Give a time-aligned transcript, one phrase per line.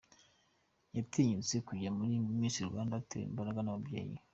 [0.95, 4.17] Yatinyutse kujya muri Miss Rwanda atewe imbaraga n’ababyeyi.